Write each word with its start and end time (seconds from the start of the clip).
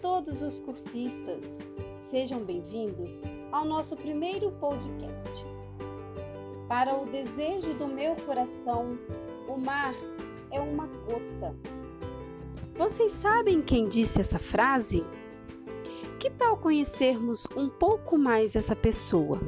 todos 0.00 0.40
os 0.40 0.58
cursistas, 0.60 1.68
sejam 1.96 2.42
bem-vindos 2.42 3.24
ao 3.52 3.64
nosso 3.64 3.94
primeiro 3.96 4.50
podcast. 4.52 5.44
Para 6.66 6.96
o 6.96 7.04
desejo 7.04 7.74
do 7.74 7.86
meu 7.86 8.16
coração, 8.16 8.98
o 9.46 9.58
mar 9.58 9.94
é 10.50 10.60
uma 10.60 10.86
gota. 10.86 11.54
Vocês 12.74 13.12
sabem 13.12 13.60
quem 13.60 13.86
disse 13.88 14.20
essa 14.20 14.38
frase? 14.38 15.04
Que 16.18 16.30
tal 16.30 16.56
conhecermos 16.56 17.46
um 17.54 17.68
pouco 17.68 18.16
mais 18.16 18.56
essa 18.56 18.74
pessoa? 18.74 19.38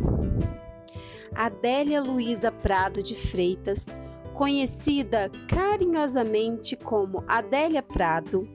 Adélia 1.34 2.02
Luiza 2.02 2.52
Prado 2.52 3.02
de 3.02 3.14
Freitas, 3.14 3.96
conhecida 4.34 5.30
carinhosamente 5.48 6.76
como 6.76 7.24
Adélia 7.26 7.82
Prado, 7.82 8.46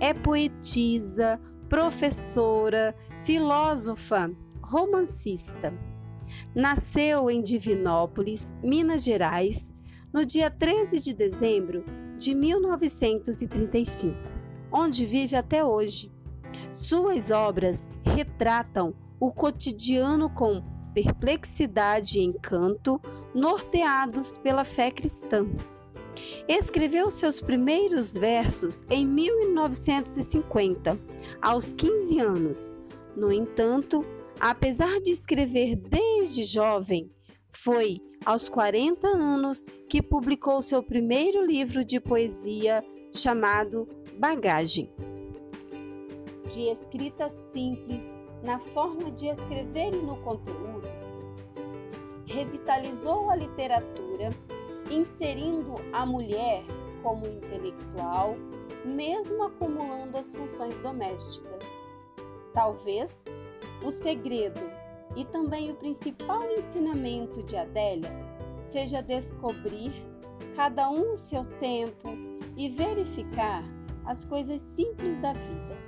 é 0.00 0.14
poetisa, 0.14 1.38
professora, 1.68 2.96
filósofa, 3.20 4.30
romancista. 4.62 5.72
Nasceu 6.54 7.30
em 7.30 7.42
Divinópolis, 7.42 8.54
Minas 8.62 9.04
Gerais, 9.04 9.74
no 10.12 10.24
dia 10.24 10.50
13 10.50 11.02
de 11.02 11.14
dezembro 11.14 11.84
de 12.16 12.34
1935, 12.34 14.16
onde 14.72 15.04
vive 15.04 15.36
até 15.36 15.64
hoje. 15.64 16.10
Suas 16.72 17.30
obras 17.30 17.88
retratam 18.02 18.94
o 19.20 19.30
cotidiano 19.30 20.30
com 20.30 20.62
perplexidade 20.94 22.18
e 22.18 22.24
encanto, 22.24 23.00
norteados 23.34 24.38
pela 24.38 24.64
fé 24.64 24.90
cristã. 24.90 25.46
Escreveu 26.50 27.08
seus 27.08 27.40
primeiros 27.40 28.18
versos 28.18 28.82
em 28.90 29.06
1950, 29.06 30.98
aos 31.40 31.72
15 31.72 32.18
anos. 32.18 32.76
No 33.16 33.30
entanto, 33.30 34.04
apesar 34.40 35.00
de 35.00 35.12
escrever 35.12 35.76
desde 35.76 36.42
jovem, 36.42 37.08
foi 37.52 37.98
aos 38.26 38.48
40 38.48 39.06
anos 39.06 39.66
que 39.88 40.02
publicou 40.02 40.60
seu 40.60 40.82
primeiro 40.82 41.46
livro 41.46 41.84
de 41.84 42.00
poesia 42.00 42.84
chamado 43.14 43.86
Bagagem. 44.18 44.92
De 46.52 46.62
escrita 46.62 47.30
simples, 47.30 48.20
na 48.42 48.58
forma 48.58 49.12
de 49.12 49.28
escrever 49.28 49.94
e 49.94 50.02
no 50.02 50.16
conteúdo, 50.22 50.88
revitalizou 52.26 53.30
a 53.30 53.36
literatura, 53.36 54.30
inserindo 54.90 55.74
a 55.92 56.04
mulher 56.04 56.62
como 57.02 57.26
intelectual, 57.26 58.36
mesmo 58.84 59.44
acumulando 59.44 60.18
as 60.18 60.34
funções 60.34 60.80
domésticas. 60.80 61.64
Talvez 62.52 63.24
o 63.84 63.90
segredo 63.90 64.60
e 65.16 65.24
também 65.24 65.70
o 65.70 65.76
principal 65.76 66.42
ensinamento 66.50 67.42
de 67.44 67.56
Adélia 67.56 68.10
seja 68.58 69.02
descobrir 69.02 69.92
cada 70.54 70.90
um 70.90 71.12
o 71.12 71.16
seu 71.16 71.44
tempo 71.58 72.08
e 72.56 72.68
verificar 72.68 73.62
as 74.04 74.24
coisas 74.24 74.60
simples 74.60 75.20
da 75.20 75.32
vida. 75.32 75.78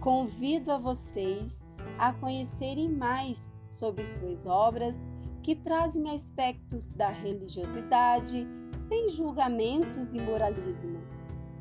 Convido 0.00 0.70
a 0.70 0.78
vocês 0.78 1.66
a 1.98 2.12
conhecerem 2.12 2.88
mais 2.88 3.52
sobre 3.70 4.04
suas 4.04 4.46
obras 4.46 5.10
que 5.44 5.54
trazem 5.54 6.10
aspectos 6.10 6.90
da 6.92 7.10
religiosidade 7.10 8.48
sem 8.78 9.10
julgamentos 9.10 10.14
e 10.14 10.20
moralismo, 10.20 10.98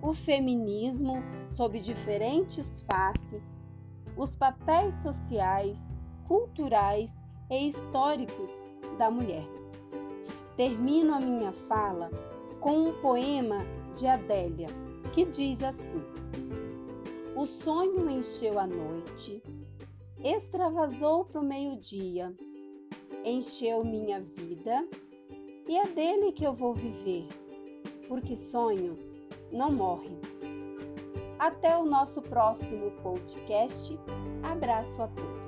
o 0.02 0.14
feminismo 0.14 1.16
sob 1.50 1.82
diferentes 1.82 2.82
faces, 2.84 3.44
os 4.16 4.38
papéis 4.38 4.96
sociais, 5.04 5.94
culturais 6.30 7.26
e 7.52 7.68
históricos 7.68 8.52
da 8.98 9.12
mulher. 9.12 9.46
Termino 10.56 11.14
a 11.14 11.20
minha 11.20 11.52
fala 11.52 12.10
com 12.62 12.88
um 12.88 13.02
poema 13.02 13.66
de 13.98 14.08
Adélia 14.08 14.70
que 15.12 15.26
diz 15.26 15.62
assim: 15.62 16.02
O 17.36 17.46
sonho 17.46 18.10
encheu 18.10 18.58
a 18.58 18.66
noite, 18.66 19.44
extravasou 20.24 21.26
para 21.26 21.42
o 21.42 21.46
meio-dia 21.46 22.34
encheu 23.24 23.84
minha 23.84 24.20
vida 24.20 24.88
e 25.68 25.78
é 25.78 25.86
dele 25.88 26.32
que 26.32 26.44
eu 26.44 26.54
vou 26.54 26.74
viver, 26.74 27.26
porque 28.08 28.36
sonho 28.36 28.98
não 29.52 29.72
morre. 29.72 30.18
Até 31.40 31.78
o 31.78 31.86
nosso 31.86 32.22
próximo 32.22 32.92
podcast. 33.02 33.98
Abraço 34.44 35.02
a 35.02 35.08
todos. 35.08 35.43